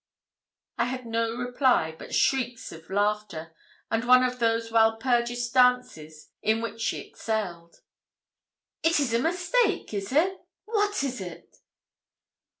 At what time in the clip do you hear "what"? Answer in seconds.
10.65-11.03